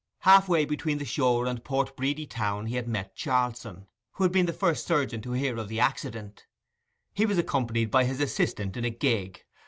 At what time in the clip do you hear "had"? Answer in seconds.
2.75-2.87, 4.23-4.31